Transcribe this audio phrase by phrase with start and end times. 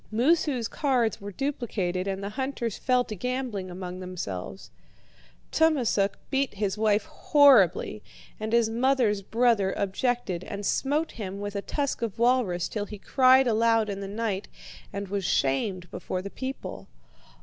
[0.11, 4.71] Moosu's cards were duplicated and the hunters fell to gambling among themselves.
[5.51, 8.01] Tummasook beat his wife horribly,
[8.39, 12.97] and his mother's brother objected and smote him with a tusk of walrus till he
[12.97, 14.47] cried aloud in the night
[14.91, 16.87] and was shamed before the people.